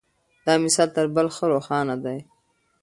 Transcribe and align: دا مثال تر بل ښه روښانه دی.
دا 0.45 0.53
مثال 0.63 0.89
تر 0.95 1.05
بل 1.15 1.27
ښه 1.35 1.45
روښانه 1.53 1.95
دی. 2.03 2.19